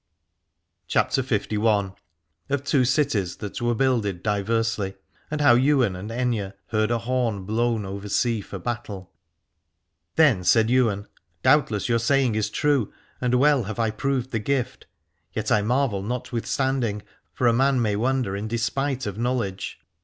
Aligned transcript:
318 0.89 1.23
CHAPTER 1.23 1.59
LI. 1.59 1.91
OF 2.49 2.63
TWO 2.63 2.83
CITIES 2.83 3.35
THAT 3.35 3.61
WERE 3.61 3.75
BUILDED 3.75 4.23
DIVERSELY, 4.23 4.95
AND 5.29 5.41
HOW 5.41 5.53
YWAIN 5.53 5.95
AND 5.95 6.09
AITHNE 6.09 6.53
HEARD 6.69 6.89
A 6.89 6.97
HORN 6.97 7.45
BLOWN 7.45 7.85
OVER 7.85 8.09
SEA 8.09 8.41
FOR 8.41 8.57
BATTLE. 8.57 9.11
Then 10.15 10.43
said 10.43 10.71
Ywain: 10.71 11.05
Doubtless 11.43 11.87
your 11.87 11.99
saying 11.99 12.33
is 12.33 12.49
true, 12.49 12.91
and 13.21 13.35
well 13.35 13.65
have 13.65 13.77
I 13.77 13.91
proved 13.91 14.31
the 14.31 14.39
gift: 14.39 14.87
yet 15.33 15.51
I 15.51 15.61
marvel 15.61 16.01
notwithstanding, 16.01 17.03
for 17.31 17.45
a 17.45 17.53
man 17.53 17.79
may 17.79 17.95
wonder 17.95 18.35
in 18.35 18.47
despite 18.47 19.05
of 19.05 19.19
knowledge. 19.19 19.79